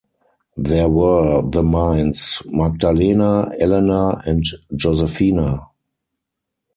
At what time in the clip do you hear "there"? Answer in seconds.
0.57-0.89